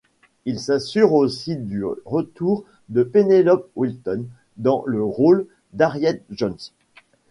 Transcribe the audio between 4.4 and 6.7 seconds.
dans le rôle d'Harriet Jones.